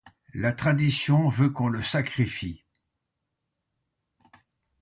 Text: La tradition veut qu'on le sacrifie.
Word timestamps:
La 0.33 0.51
tradition 0.51 1.29
veut 1.29 1.51
qu'on 1.51 1.67
le 1.67 1.83
sacrifie. 1.83 2.65